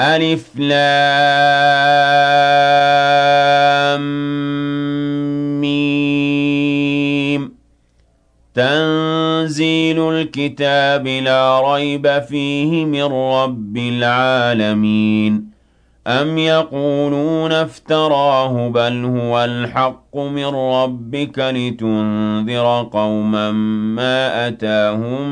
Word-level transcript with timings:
ألف 0.00 0.56
لام 0.56 0.80
ميم. 5.60 7.54
تنزيل 8.54 9.98
الكتاب 9.98 11.06
لا 11.06 11.74
ريب 11.74 12.22
فيه 12.28 12.84
من 12.84 13.04
رب 13.04 13.76
العالمين. 13.76 15.53
أم 16.06 16.38
يقولون 16.38 17.52
افتراه 17.52 18.68
بل 18.68 19.04
هو 19.04 19.44
الحق 19.44 20.16
من 20.16 20.46
ربك 20.46 21.38
لتنذر 21.38 22.88
قوما 22.92 23.50
ما 23.96 24.48
أتاهم 24.48 25.28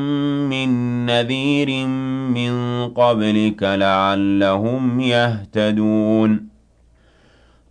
من 0.48 0.68
نذير 1.06 1.86
من 1.86 2.88
قبلك 2.88 3.62
لعلهم 3.62 5.00
يهتدون 5.00 6.52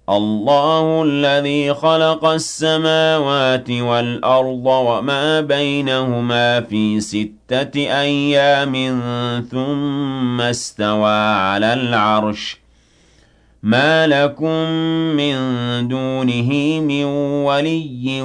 الله 0.09 1.03
الذي 1.03 1.73
خلق 1.73 2.25
السماوات 2.25 3.71
والأرض 3.71 4.65
وما 4.65 5.41
بينهما 5.41 6.61
في 6.61 6.99
ستة 6.99 7.79
أيام 8.01 8.73
ثم 9.51 10.41
استوى 10.41 11.11
على 11.33 11.73
العرش 11.73 12.60
ما 13.63 14.07
لكم 14.07 14.69
من 15.17 15.33
دونه 15.87 16.79
من 16.79 17.03
ولي 17.45 18.21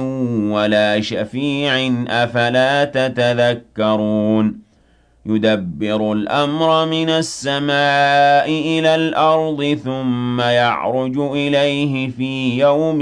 ولا 0.51 1.01
شفيع 1.01 1.93
أفلا 2.07 2.83
تتذكرون 2.83 4.59
يدبر 5.25 6.11
الأمر 6.13 6.85
من 6.85 7.09
السماء 7.09 8.49
إلى 8.49 8.95
الأرض 8.95 9.79
ثم 9.83 10.41
يعرج 10.41 11.17
إليه 11.19 12.09
في 12.09 12.59
يوم 12.59 13.01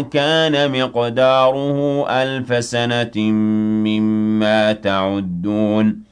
كان 0.00 0.82
مقداره 0.82 2.06
ألف 2.08 2.64
سنة 2.64 3.20
مما 3.86 4.72
تعدون 4.72 6.11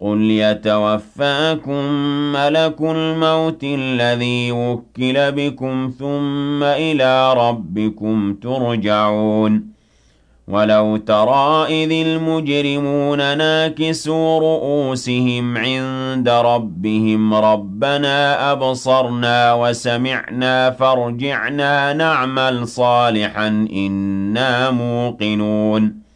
قل 0.00 0.30
يتوفاكم 0.30 1.82
ملك 2.32 2.80
الموت 2.80 3.64
الذي 3.64 4.52
وكل 4.52 5.32
بكم 5.32 5.92
ثم 5.98 6.62
إلى 6.62 7.34
ربكم 7.34 8.34
ترجعون 8.34 9.78
ولو 10.48 10.96
ترى 10.96 11.66
إذ 11.68 12.06
المجرمون 12.06 13.18
ناكسوا 13.18 14.38
رؤوسهم 14.38 15.58
عند 15.58 16.28
ربهم 16.28 17.34
ربنا 17.34 18.52
أبصرنا 18.52 19.54
وسمعنا 19.54 20.70
فارجعنا 20.70 21.92
نعمل 21.92 22.68
صالحا 22.68 23.48
إنا 23.72 24.70
موقنون 24.70 26.07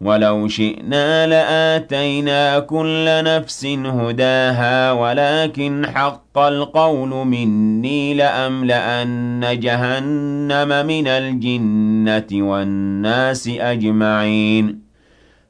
ولو 0.00 0.48
شئنا 0.48 1.26
لآتينا 1.26 2.58
كل 2.58 3.04
نفس 3.06 3.66
هداها 3.66 4.92
ولكن 4.92 5.86
حق 5.94 6.38
القول 6.38 7.08
مني 7.08 8.14
لأملأن 8.14 9.58
جهنم 9.60 10.86
من 10.86 11.06
الجنة 11.06 12.48
والناس 12.48 13.48
أجمعين. 13.48 14.88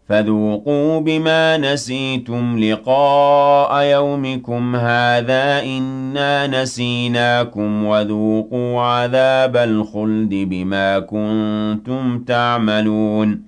فذوقوا 0.08 1.00
بما 1.00 1.56
نسيتم 1.56 2.58
لقاء 2.58 3.82
يومكم 3.84 4.76
هذا 4.76 5.62
إنا 5.62 6.62
نسيناكم 6.62 7.84
وذوقوا 7.84 8.80
عذاب 8.80 9.56
الخلد 9.56 10.30
بما 10.30 10.98
كنتم 10.98 12.18
تعملون. 12.18 13.47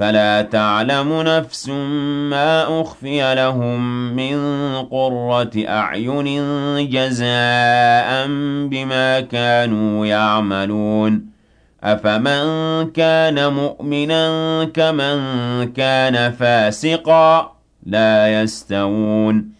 فلا 0.00 0.42
تعلم 0.42 1.22
نفس 1.22 1.68
ما 2.30 2.80
أخفي 2.80 3.34
لهم 3.34 3.80
من 4.16 4.38
قرة 4.82 5.50
أعين 5.56 6.26
جزاء 6.90 8.26
بما 8.68 9.20
كانوا 9.20 10.06
يعملون. 10.06 11.26
أفمن 11.84 12.44
كان 12.90 13.52
مؤمنا 13.52 14.64
كمن 14.64 15.18
كان 15.72 16.32
فاسقا 16.32 17.56
لا 17.86 18.42
يستوون. 18.42 19.59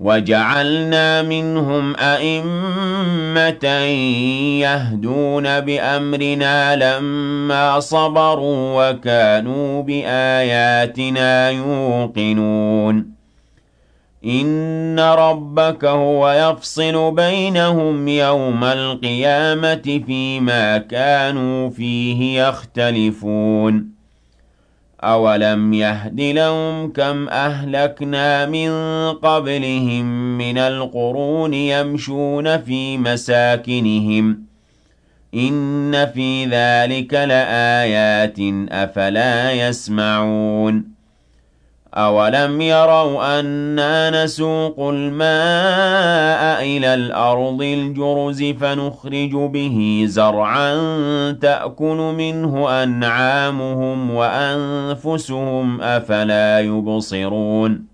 وَجَعَلْنَا 0.00 1.22
مِنْهُمْ 1.22 1.96
أَئِمَّةً 1.96 3.68
يَهْدُونَ 4.60 5.60
بِأَمْرِنَا 5.60 6.76
لَمَّا 6.76 7.80
صَبَرُوا 7.80 8.90
وَكَانُوا 8.90 9.82
بِآيَاتِنَا 9.82 11.50
يُوقِنُونَ. 11.50 13.06
إِنَّ 14.24 15.00
رَبَّكَ 15.00 15.84
هُوَ 15.84 16.30
يَفْصِلُ 16.30 17.14
بَيْنَهُمْ 17.14 18.08
يَوْمَ 18.08 18.64
الْقِيَامَةِ 18.64 20.02
فِيمَا 20.06 20.78
كَانُوا 20.78 21.70
فِيهِ 21.70 22.42
يَخْتَلِفُونَ. 22.42 23.99
أَوَلَمْ 25.04 25.72
يَهْدِ 25.72 26.20
لَهُمْ 26.20 26.92
كَمْ 26.92 27.28
أَهْلَكْنَا 27.28 28.46
مِن 28.46 28.70
قَبْلِهِم 29.12 30.38
مِّنَ 30.38 30.58
الْقُرُونِ 30.58 31.54
يَمْشُونَ 31.54 32.58
فِي 32.58 32.98
مَسَاكِنِهِمْ 32.98 34.32
ۗ 34.34 34.36
إِنَّ 35.38 36.06
فِي 36.14 36.46
ذَٰلِكَ 36.46 37.14
لَآيَاتٍ 37.14 38.40
ۖ 38.40 38.42
أَفَلَا 38.72 39.52
يَسْمَعُونَ 39.52 40.99
أَوَلَمْ 41.94 42.60
يَرَوْا 42.60 43.40
أَنَّا 43.40 44.24
نَسُوقُ 44.24 44.80
الْمَاءَ 44.80 46.62
إِلَى 46.62 46.94
الْأَرْضِ 46.94 47.62
الْجُرُزِ 47.62 48.42
فَنُخْرِجُ 48.60 49.30
بِهِ 49.34 50.04
زَرْعًا 50.06 50.72
تَأْكُلُ 51.42 51.96
مِنْهُ 52.18 52.82
أَنْعَامُهُمْ 52.82 54.10
وَأَنفُسُهُمْ 54.10 55.78
ۖ 55.78 55.82
أَفَلَا 55.82 56.60
يُبْصِرُونَ 56.60 57.84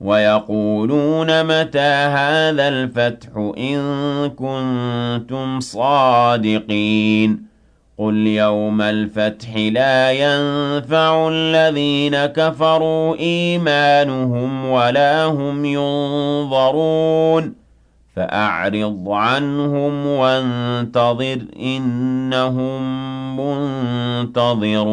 وَيَقُولُونَ 0.00 1.44
مَتَىٰ 1.46 1.94
هَٰذَا 2.16 2.68
الْفَتْحُ 2.68 3.28
إِن 3.58 3.78
كُنتُمْ 4.28 5.60
صَادِقِينَ 5.60 7.51
قُلْ 8.02 8.26
يَوْمَ 8.26 8.80
الْفَتْحِ 8.80 9.56
لَا 9.56 10.12
يَنفَعُ 10.12 11.28
الَّذِينَ 11.28 12.26
كَفَرُوا 12.26 13.16
إِيمَانُهُمْ 13.16 14.66
وَلَا 14.66 15.24
هُمْ 15.24 15.64
يُنظَرُونَ 15.64 17.54
فَأَعْرِضْ 18.16 19.04
عَنْهُمْ 19.08 20.06
وَانتَظِرْ 20.06 21.38
إِنَّهُم 21.60 22.82
مُّنتَظِرُونَ 24.22 24.92